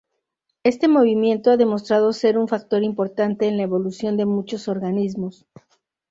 [0.63, 5.45] Este movimiento ha demostrado ser un factor importante en la evolución de muchos organismos.